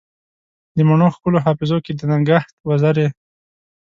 د 0.75 0.77
مڼو 0.87 1.07
ښکلو 1.15 1.43
حافظو 1.45 1.77
کې 1.85 1.91
دنګهت 1.99 2.49
وزرې 2.67 3.07